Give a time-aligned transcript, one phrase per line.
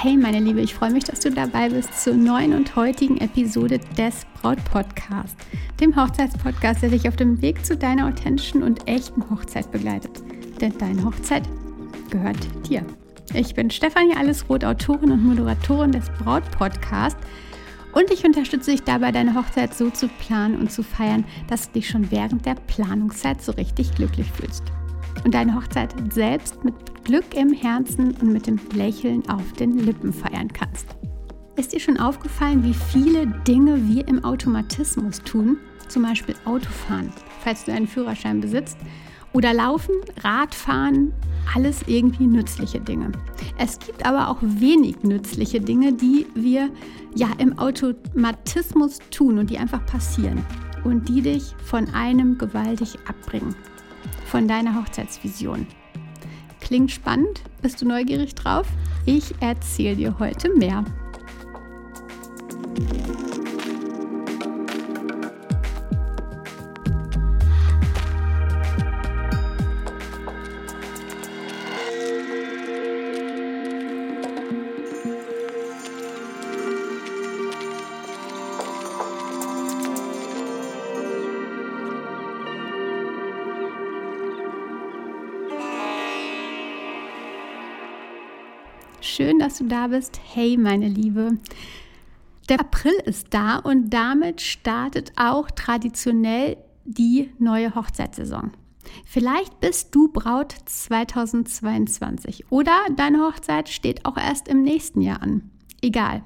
[0.00, 3.80] Hey meine Liebe, ich freue mich, dass du dabei bist zur neuen und heutigen Episode
[3.96, 5.36] des Braut Podcast,
[5.80, 10.22] dem Hochzeitspodcast, der dich auf dem Weg zu deiner authentischen und echten Hochzeit begleitet.
[10.60, 11.42] Denn deine Hochzeit
[12.10, 12.84] gehört dir.
[13.34, 17.16] Ich bin Stefanie Allesroth, Autorin und Moderatorin des Braut Podcast
[17.92, 21.80] und ich unterstütze dich dabei, deine Hochzeit so zu planen und zu feiern, dass du
[21.80, 24.62] dich schon während der Planungszeit so richtig glücklich fühlst
[25.24, 30.12] und deine Hochzeit selbst mit Glück im Herzen und mit dem Lächeln auf den Lippen
[30.12, 30.86] feiern kannst.
[31.56, 35.56] Ist dir schon aufgefallen, wie viele Dinge wir im Automatismus tun?
[35.88, 38.76] Zum Beispiel Autofahren, falls du einen Führerschein besitzt,
[39.32, 41.12] oder Laufen, Radfahren,
[41.54, 43.12] alles irgendwie nützliche Dinge.
[43.56, 46.70] Es gibt aber auch wenig nützliche Dinge, die wir
[47.14, 50.44] ja im Automatismus tun und die einfach passieren
[50.84, 53.54] und die dich von einem gewaltig abbringen
[54.28, 55.66] von deiner Hochzeitsvision.
[56.60, 57.42] Klingt spannend?
[57.62, 58.66] Bist du neugierig drauf?
[59.06, 60.84] Ich erzähle dir heute mehr.
[89.00, 90.20] Schön, dass du da bist.
[90.34, 91.38] Hey, meine Liebe.
[92.48, 98.52] Der April ist da und damit startet auch traditionell die neue Hochzeitssaison.
[99.04, 105.50] Vielleicht bist du Braut 2022 oder deine Hochzeit steht auch erst im nächsten Jahr an.
[105.80, 106.22] Egal.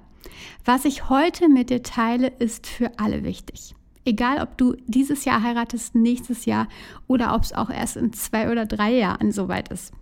[0.65, 3.75] Was ich heute mit dir teile, ist für alle wichtig.
[4.05, 6.69] Egal, ob du dieses Jahr heiratest, nächstes Jahr
[7.07, 9.93] oder ob es auch erst in zwei oder drei Jahren soweit ist.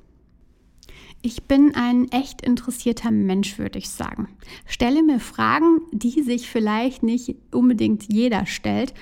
[1.23, 4.29] Ich bin ein echt interessierter Mensch, würde ich sagen.
[4.65, 8.95] Stelle mir Fragen, die sich vielleicht nicht unbedingt jeder stellt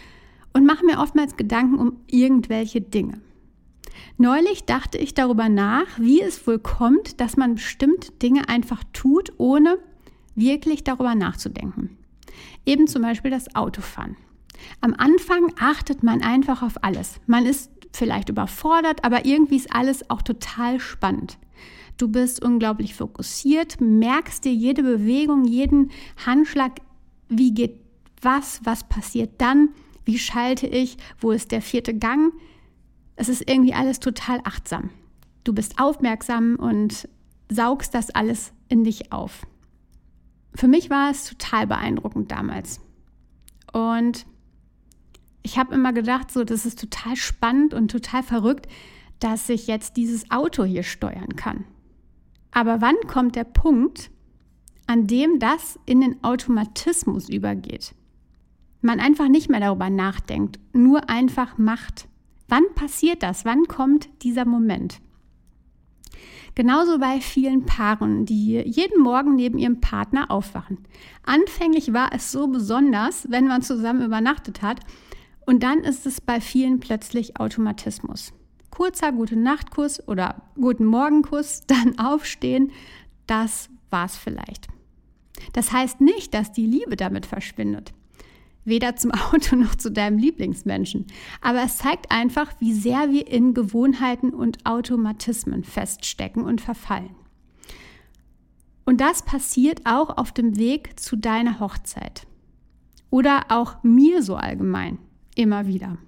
[0.53, 3.21] und mache mir oftmals Gedanken um irgendwelche Dinge.
[4.17, 9.33] Neulich dachte ich darüber nach, wie es wohl kommt, dass man bestimmte Dinge einfach tut,
[9.39, 9.79] ohne
[10.35, 11.97] wirklich darüber nachzudenken.
[12.67, 14.17] Eben zum Beispiel das Autofahren.
[14.81, 17.21] Am Anfang achtet man einfach auf alles.
[17.27, 21.39] Man ist vielleicht überfordert, aber irgendwie ist alles auch total spannend.
[21.99, 25.91] Du bist unglaublich fokussiert, merkst dir jede Bewegung, jeden
[26.25, 26.81] Handschlag,
[27.29, 27.81] wie geht
[28.23, 29.71] was, was passiert dann,
[30.05, 32.33] wie schalte ich, wo ist der vierte Gang.
[33.17, 34.91] Es ist irgendwie alles total achtsam.
[35.43, 37.09] Du bist aufmerksam und
[37.51, 39.45] saugst das alles in dich auf.
[40.55, 42.81] Für mich war es total beeindruckend damals.
[43.73, 44.25] Und
[45.43, 48.69] ich habe immer gedacht, so, das ist total spannend und total verrückt,
[49.19, 51.65] dass ich jetzt dieses Auto hier steuern kann.
[52.59, 54.11] Aber wann kommt der Punkt,
[54.89, 57.95] an dem das in den Automatismus übergeht?
[58.81, 62.09] Man einfach nicht mehr darüber nachdenkt, nur einfach macht.
[62.49, 63.45] Wann passiert das?
[63.45, 65.01] Wann kommt dieser Moment?
[66.57, 70.79] Genauso bei vielen Paaren, die jeden Morgen neben ihrem Partner aufwachen.
[71.25, 74.81] Anfänglich war es so besonders, wenn man zusammen übernachtet hat,
[75.47, 78.33] und dann ist es bei vielen plötzlich Automatismus
[78.71, 82.73] kurzer Gute Nachtkuss oder Guten Morgenkuss, dann aufstehen,
[83.27, 84.69] das war's vielleicht.
[85.53, 87.93] Das heißt nicht, dass die Liebe damit verschwindet.
[88.65, 91.07] Weder zum Auto noch zu deinem Lieblingsmenschen.
[91.41, 97.15] Aber es zeigt einfach, wie sehr wir in Gewohnheiten und Automatismen feststecken und verfallen.
[98.85, 102.27] Und das passiert auch auf dem Weg zu deiner Hochzeit.
[103.11, 104.99] Oder auch mir so allgemein.
[105.35, 105.99] Immer wieder.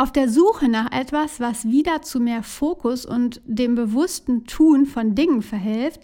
[0.00, 5.14] Auf der Suche nach etwas, was wieder zu mehr Fokus und dem bewussten Tun von
[5.14, 6.00] Dingen verhilft,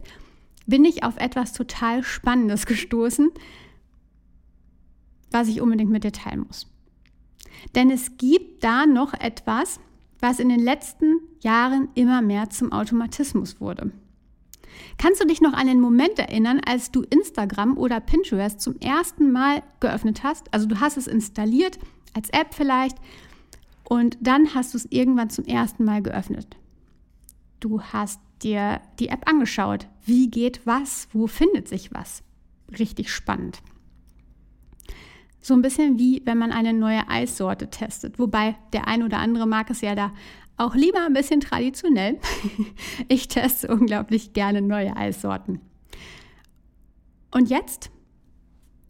[0.66, 3.31] bin ich auf etwas total Spannendes gestoßen,
[5.31, 6.66] was ich unbedingt mit dir teilen muss.
[7.75, 9.81] Denn es gibt da noch etwas,
[10.20, 13.93] was in den letzten Jahren immer mehr zum Automatismus wurde.
[14.98, 19.32] Kannst du dich noch an den Moment erinnern, als du Instagram oder Pinterest zum ersten
[19.32, 20.52] Mal geöffnet hast?
[20.52, 21.78] Also du hast es installiert,
[22.12, 22.98] als App vielleicht,
[23.88, 26.56] und dann hast du es irgendwann zum ersten Mal geöffnet.
[27.61, 29.87] Du hast dir die App angeschaut.
[30.05, 31.09] Wie geht was?
[31.12, 32.23] Wo findet sich was?
[32.79, 33.62] Richtig spannend.
[35.41, 38.19] So ein bisschen wie wenn man eine neue Eissorte testet.
[38.19, 40.12] Wobei der ein oder andere mag es ja da
[40.56, 42.19] auch lieber ein bisschen traditionell.
[43.09, 45.61] Ich teste unglaublich gerne neue Eissorten.
[47.31, 47.91] Und jetzt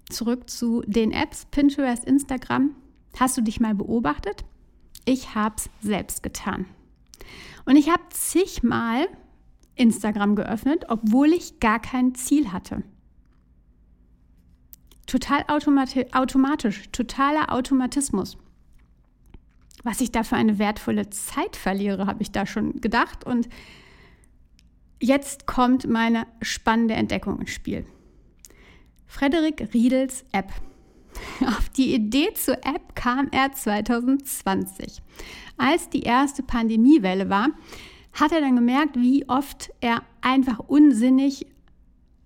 [0.09, 2.75] zurück zu den Apps Pinterest, Instagram.
[3.19, 4.45] Hast du dich mal beobachtet?
[5.07, 6.67] Ich habe es selbst getan.
[7.65, 9.07] Und ich habe zigmal
[9.77, 12.83] Instagram geöffnet, obwohl ich gar kein Ziel hatte.
[15.07, 18.37] Total automati automatisch, totaler Automatismus.
[19.85, 23.25] Was ich da für eine wertvolle Zeit verliere, habe ich da schon gedacht.
[23.25, 23.49] Und
[25.01, 27.87] jetzt kommt meine spannende Entdeckung ins Spiel.
[29.07, 30.53] Frederik Riedels App.
[31.47, 35.03] Auf die Idee zur App kam er 2020.
[35.57, 37.49] Als die erste Pandemiewelle war,
[38.13, 41.47] hat er dann gemerkt, wie oft er einfach unsinnig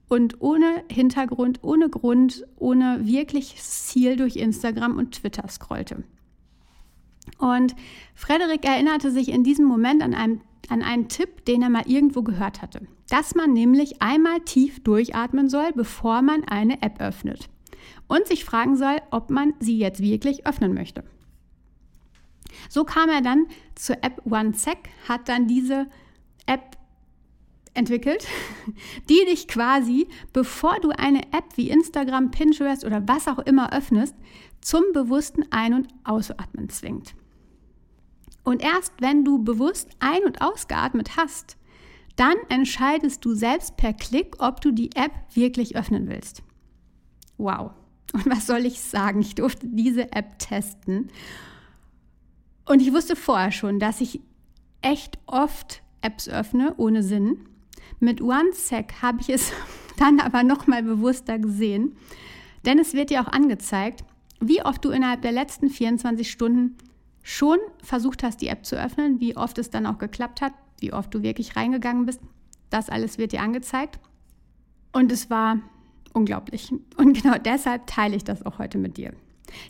[0.08, 6.02] und ohne Hintergrund, ohne Grund, ohne wirkliches Ziel durch Instagram und Twitter scrollte.
[7.38, 7.74] Und
[8.14, 12.22] Frederik erinnerte sich in diesem Moment an, einem, an einen Tipp, den er mal irgendwo
[12.22, 17.48] gehört hatte, dass man nämlich einmal tief durchatmen soll, bevor man eine App öffnet
[18.10, 21.04] und sich fragen soll, ob man sie jetzt wirklich öffnen möchte.
[22.68, 23.46] So kam er dann
[23.76, 24.78] zur App OneSec,
[25.08, 25.86] hat dann diese
[26.46, 26.76] App
[27.72, 28.26] entwickelt,
[29.08, 34.16] die dich quasi, bevor du eine App wie Instagram, Pinterest oder was auch immer öffnest,
[34.60, 37.14] zum bewussten Ein- und Ausatmen zwingt.
[38.42, 41.56] Und erst wenn du bewusst ein- und ausgeatmet hast,
[42.16, 46.42] dann entscheidest du selbst per Klick, ob du die App wirklich öffnen willst.
[47.38, 47.70] Wow.
[48.12, 49.20] Und was soll ich sagen?
[49.20, 51.08] Ich durfte diese App testen.
[52.66, 54.20] Und ich wusste vorher schon, dass ich
[54.82, 57.46] echt oft Apps öffne ohne Sinn.
[57.98, 59.52] Mit OneSec habe ich es
[59.98, 61.96] dann aber noch mal bewusster gesehen,
[62.64, 64.04] denn es wird dir auch angezeigt,
[64.40, 66.76] wie oft du innerhalb der letzten 24 Stunden
[67.22, 70.92] schon versucht hast, die App zu öffnen, wie oft es dann auch geklappt hat, wie
[70.92, 72.20] oft du wirklich reingegangen bist.
[72.70, 73.98] Das alles wird dir angezeigt.
[74.92, 75.58] Und es war
[76.12, 76.72] unglaublich.
[76.96, 79.12] Und genau deshalb teile ich das auch heute mit dir.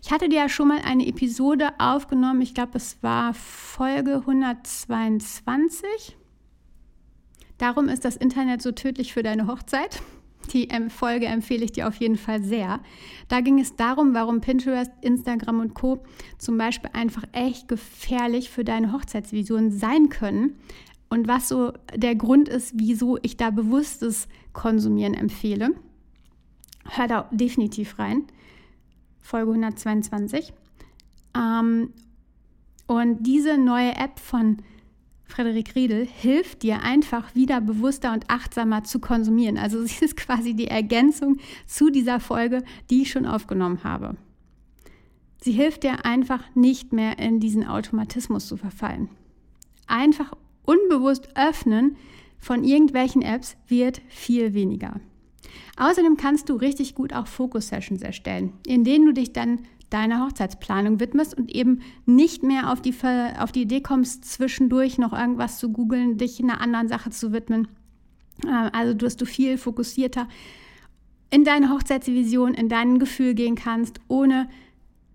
[0.03, 6.17] Ich hatte dir ja schon mal eine Episode aufgenommen, ich glaube, es war Folge 122.
[7.59, 10.03] Darum ist das Internet so tödlich für deine Hochzeit.
[10.53, 12.81] Die Folge empfehle ich dir auf jeden Fall sehr.
[13.29, 16.03] Da ging es darum, warum Pinterest, Instagram und Co.
[16.39, 20.59] zum Beispiel einfach echt gefährlich für deine Hochzeitsvision sein können
[21.11, 25.71] und was so der Grund ist, wieso ich da bewusstes Konsumieren empfehle.
[26.85, 28.25] Hör da definitiv rein.
[29.21, 30.53] Folge 122.
[31.37, 31.93] Ähm,
[32.87, 34.59] und diese neue App von
[35.31, 39.57] Frederik Riedel hilft dir einfach wieder bewusster und achtsamer zu konsumieren.
[39.57, 44.17] Also sie ist quasi die Ergänzung zu dieser Folge, die ich schon aufgenommen habe.
[45.43, 49.09] Sie hilft dir einfach nicht mehr in diesen Automatismus zu verfallen.
[49.87, 50.33] Einfach
[50.65, 51.97] unbewusst öffnen
[52.39, 55.01] von irgendwelchen Apps wird viel weniger.
[55.77, 59.61] Außerdem kannst du richtig gut auch Fokus-Sessions erstellen, in denen du dich dann
[59.91, 62.95] deiner Hochzeitsplanung widmest und eben nicht mehr auf die,
[63.39, 67.69] auf die Idee kommst, zwischendurch noch irgendwas zu googeln, dich einer anderen Sache zu widmen.
[68.47, 70.29] Äh, also, dass du viel fokussierter
[71.31, 74.49] in deine Hochzeitsvision, in dein Gefühl gehen kannst, ohne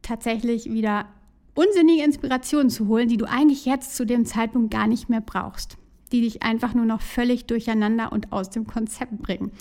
[0.01, 1.07] tatsächlich wieder
[1.55, 5.77] unsinnige Inspirationen zu holen, die du eigentlich jetzt zu dem Zeitpunkt gar nicht mehr brauchst,
[6.11, 9.51] die dich einfach nur noch völlig durcheinander und aus dem Konzept bringen.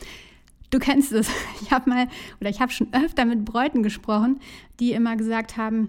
[0.74, 1.30] Du kennst es.
[1.62, 2.08] Ich habe mal
[2.40, 4.40] oder ich habe schon öfter mit Bräuten gesprochen,
[4.80, 5.88] die immer gesagt haben,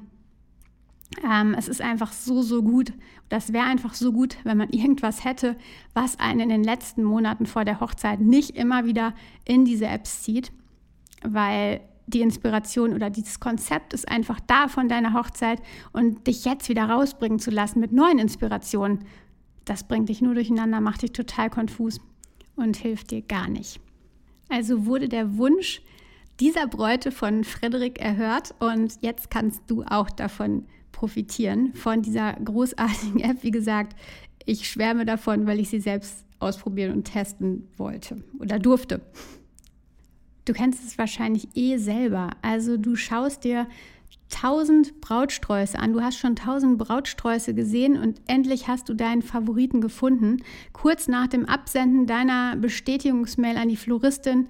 [1.23, 2.93] ähm, es ist einfach so, so gut.
[3.27, 5.57] Das wäre einfach so gut, wenn man irgendwas hätte,
[5.95, 10.21] was einen in den letzten Monaten vor der Hochzeit nicht immer wieder in diese Apps
[10.21, 10.51] zieht,
[11.23, 15.61] weil die Inspiration oder dieses Konzept ist einfach da von deiner Hochzeit
[15.93, 18.99] und dich jetzt wieder rausbringen zu lassen mit neuen Inspirationen,
[19.65, 21.99] das bringt dich nur durcheinander, macht dich total konfus
[22.55, 23.81] und hilft dir gar nicht.
[24.49, 25.81] Also wurde der Wunsch
[26.39, 33.19] dieser Bräute von Frederik erhört und jetzt kannst du auch davon profitieren, von dieser großartigen
[33.21, 33.43] App.
[33.43, 33.95] Wie gesagt,
[34.45, 39.01] ich schwärme davon, weil ich sie selbst ausprobieren und testen wollte oder durfte.
[40.45, 42.29] Du kennst es wahrscheinlich eh selber.
[42.41, 43.67] Also du schaust dir
[44.29, 45.93] tausend Brautsträuße an.
[45.93, 50.37] Du hast schon tausend Brautsträuße gesehen und endlich hast du deinen Favoriten gefunden.
[50.73, 54.47] Kurz nach dem Absenden deiner Bestätigungsmail an die Floristin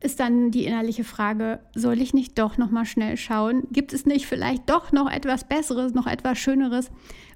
[0.00, 3.66] ist dann die innerliche Frage, soll ich nicht doch noch mal schnell schauen?
[3.72, 6.90] Gibt es nicht vielleicht doch noch etwas besseres, noch etwas schöneres?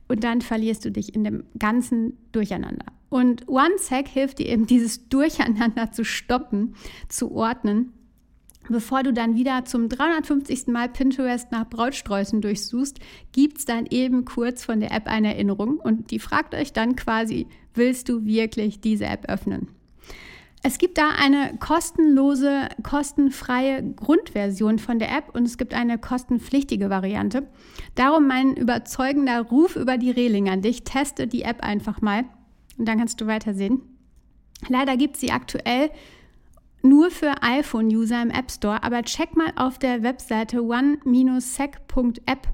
[0.09, 2.87] Und dann verlierst du dich in dem ganzen Durcheinander.
[3.09, 6.75] Und OneSec hilft dir eben dieses Durcheinander zu stoppen,
[7.09, 7.93] zu ordnen
[8.71, 10.69] Bevor du dann wieder zum 350.
[10.69, 13.01] Mal Pinterest nach Brautsträußen durchsuchst,
[13.33, 16.95] gibt es dann eben kurz von der App eine Erinnerung und die fragt euch dann
[16.95, 19.67] quasi, willst du wirklich diese App öffnen?
[20.63, 26.91] Es gibt da eine kostenlose, kostenfreie Grundversion von der App und es gibt eine kostenpflichtige
[26.91, 27.49] Variante.
[27.97, 30.85] Darum mein überzeugender Ruf über die Reling an dich.
[30.85, 32.25] Teste die App einfach mal
[32.79, 33.83] und dann kannst du weitersehen.
[34.69, 35.91] Leider gibt es sie aktuell
[36.83, 42.49] nur für iPhone-User im App Store, aber check mal auf der Webseite one-sec.app.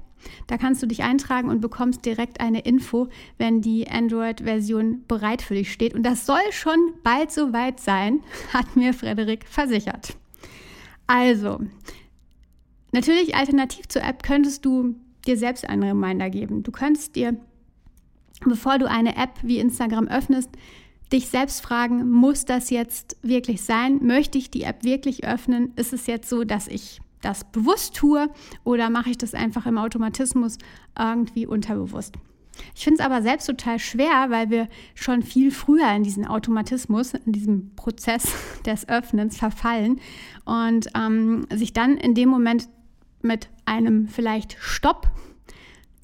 [0.47, 3.07] Da kannst du dich eintragen und bekommst direkt eine Info,
[3.37, 5.93] wenn die Android-Version bereit für dich steht.
[5.93, 8.21] Und das soll schon bald soweit sein,
[8.53, 10.17] hat mir Frederik versichert.
[11.05, 11.59] Also,
[12.91, 16.63] natürlich alternativ zur App könntest du dir selbst einen Reminder geben.
[16.63, 17.35] Du könntest dir,
[18.45, 20.49] bevor du eine App wie Instagram öffnest,
[21.11, 24.05] dich selbst fragen, muss das jetzt wirklich sein?
[24.05, 25.73] Möchte ich die App wirklich öffnen?
[25.75, 28.29] Ist es jetzt so, dass ich das bewusst tue
[28.63, 30.57] oder mache ich das einfach im Automatismus
[30.97, 32.15] irgendwie unterbewusst?
[32.75, 37.13] Ich finde es aber selbst total schwer, weil wir schon viel früher in diesen Automatismus,
[37.13, 38.33] in diesem Prozess
[38.65, 39.99] des Öffnens verfallen
[40.45, 42.67] und ähm, sich dann in dem Moment
[43.21, 45.11] mit einem vielleicht Stopp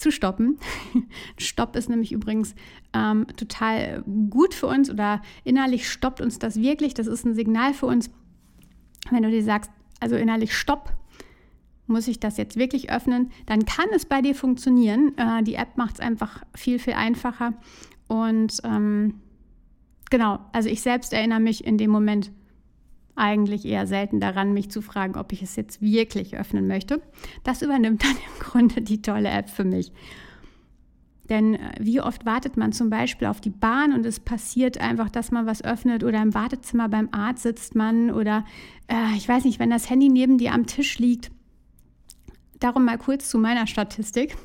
[0.04, 0.60] zu stoppen.
[1.38, 2.54] Stopp ist nämlich übrigens
[2.94, 6.94] ähm, total gut für uns oder innerlich stoppt uns das wirklich.
[6.94, 8.12] Das ist ein Signal für uns,
[9.10, 10.94] wenn du dir sagst, also innerlich Stopp,
[11.88, 15.18] muss ich das jetzt wirklich öffnen, dann kann es bei dir funktionieren.
[15.18, 17.54] Äh, die App macht es einfach viel, viel einfacher.
[18.08, 19.22] Und ähm,
[20.10, 22.32] genau, also ich selbst erinnere mich in dem Moment
[23.16, 27.02] eigentlich eher selten daran, mich zu fragen, ob ich es jetzt wirklich öffnen möchte.
[27.44, 29.92] Das übernimmt dann im Grunde die tolle App für mich.
[31.30, 35.10] Denn äh, wie oft wartet man zum Beispiel auf die Bahn und es passiert einfach,
[35.10, 38.46] dass man was öffnet oder im Wartezimmer beim Arzt sitzt man oder
[38.88, 41.32] äh, ich weiß nicht, wenn das Handy neben dir am Tisch liegt.
[42.60, 44.36] Darum mal kurz zu meiner Statistik.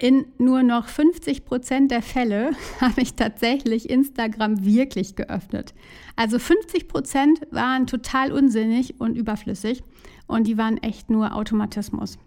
[0.00, 5.74] In nur noch 50 Prozent der Fälle habe ich tatsächlich Instagram wirklich geöffnet.
[6.16, 9.82] Also 50 Prozent waren total unsinnig und überflüssig
[10.26, 12.18] und die waren echt nur Automatismus.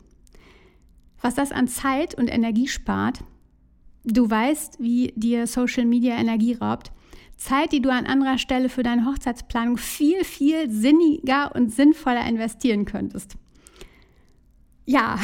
[1.20, 3.22] Was das an Zeit und Energie spart,
[4.03, 6.92] du weißt, wie dir Social Media Energie raubt.
[7.38, 12.86] Zeit, die du an anderer Stelle für deine Hochzeitsplanung viel, viel sinniger und sinnvoller investieren
[12.86, 13.36] könntest
[14.85, 15.17] ja,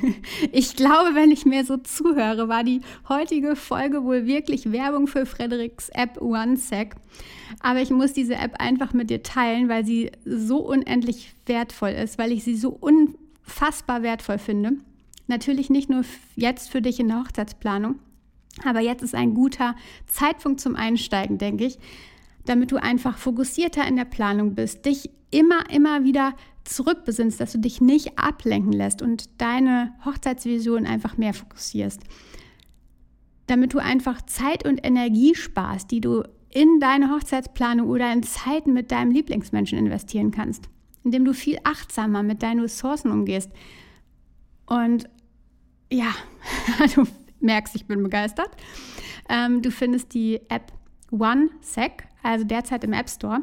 [0.52, 5.26] ich glaube, wenn ich mir so zuhöre, war die heutige Folge wohl wirklich Werbung für
[5.26, 6.94] Frederiks App OneSec.
[7.60, 12.18] Aber ich muss diese App einfach mit dir teilen, weil sie so unendlich wertvoll ist,
[12.18, 14.72] weil ich sie so unfassbar wertvoll finde.
[15.26, 16.04] Natürlich nicht nur
[16.34, 17.98] jetzt für dich in der Hochzeitsplanung,
[18.64, 19.76] aber jetzt ist ein guter
[20.06, 21.78] Zeitpunkt zum Einsteigen, denke ich,
[22.44, 27.58] damit du einfach fokussierter in der Planung bist, dich immer, immer wieder zurückbesinnst, dass du
[27.58, 32.02] dich nicht ablenken lässt und deine Hochzeitsvision einfach mehr fokussierst.
[33.46, 38.72] Damit du einfach Zeit und Energie sparst, die du in deine Hochzeitsplanung oder in Zeiten
[38.72, 40.68] mit deinem Lieblingsmenschen investieren kannst,
[41.02, 43.50] indem du viel achtsamer mit deinen Ressourcen umgehst.
[44.66, 45.08] Und
[45.90, 46.14] ja,
[46.94, 47.04] du
[47.40, 48.50] merkst, ich bin begeistert.
[49.28, 50.72] Ähm, du findest die App
[51.10, 53.42] OneSec, also derzeit im App Store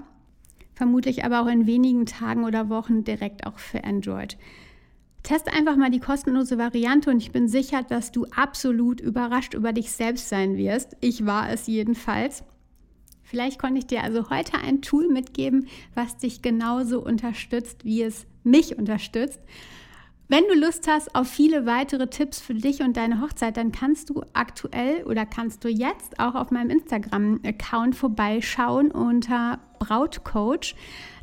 [0.80, 4.38] vermutlich aber auch in wenigen Tagen oder Wochen direkt auch für Android.
[5.24, 9.74] Teste einfach mal die kostenlose Variante und ich bin sicher, dass du absolut überrascht über
[9.74, 10.96] dich selbst sein wirst.
[11.02, 12.46] Ich war es jedenfalls.
[13.24, 18.26] Vielleicht konnte ich dir also heute ein Tool mitgeben, was dich genauso unterstützt, wie es
[18.46, 19.42] mich unterstützt.
[20.32, 24.12] Wenn du Lust hast auf viele weitere Tipps für dich und deine Hochzeit, dann kannst
[24.12, 30.76] du aktuell oder kannst du jetzt auch auf meinem Instagram-Account vorbeischauen unter Brautcoach.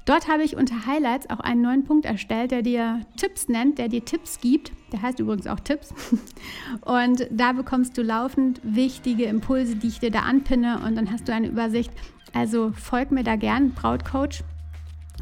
[0.07, 3.87] Dort habe ich unter Highlights auch einen neuen Punkt erstellt, der dir Tipps nennt, der
[3.87, 4.73] dir Tipps gibt.
[4.91, 5.95] Der heißt übrigens auch Tipps.
[6.81, 11.29] Und da bekommst du laufend wichtige Impulse, die ich dir da anpinne und dann hast
[11.29, 11.93] du eine Übersicht.
[12.33, 14.43] Also folg mir da gern, Brautcoach.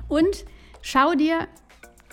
[0.08, 0.46] Und
[0.80, 1.48] schau dir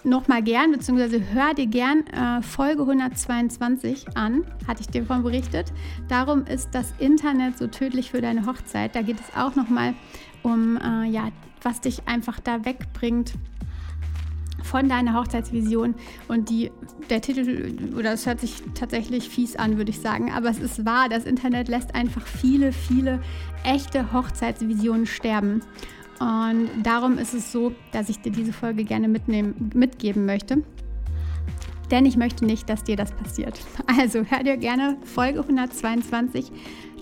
[0.03, 5.71] nochmal gern, beziehungsweise hör dir gern äh, Folge 122 an, hatte ich dir davon berichtet.
[6.07, 8.95] Darum ist das Internet so tödlich für deine Hochzeit.
[8.95, 9.93] Da geht es auch nochmal
[10.43, 11.29] um, äh, ja,
[11.61, 13.33] was dich einfach da wegbringt
[14.63, 15.95] von deiner Hochzeitsvision
[16.27, 16.71] und die,
[17.09, 20.85] der Titel, oder es hört sich tatsächlich fies an, würde ich sagen, aber es ist
[20.85, 23.19] wahr, das Internet lässt einfach viele, viele
[23.63, 25.61] echte Hochzeitsvisionen sterben.
[26.21, 30.63] Und darum ist es so, dass ich dir diese Folge gerne mitnehmen, mitgeben möchte.
[31.89, 33.59] Denn ich möchte nicht, dass dir das passiert.
[33.99, 36.51] Also hör dir gerne Folge 122.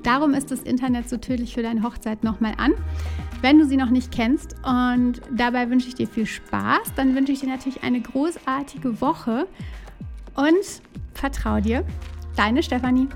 [0.03, 2.71] Darum ist das Internet so tödlich für deine Hochzeit nochmal an,
[3.41, 4.55] wenn du sie noch nicht kennst.
[4.63, 6.93] Und dabei wünsche ich dir viel Spaß.
[6.95, 9.47] Dann wünsche ich dir natürlich eine großartige Woche
[10.35, 10.81] und
[11.13, 11.83] vertrau dir.
[12.37, 13.09] Deine Stefanie.